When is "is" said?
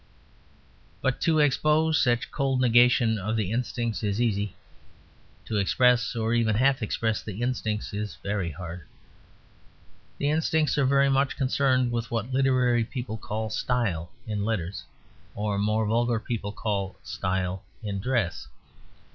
4.01-4.19, 7.93-8.15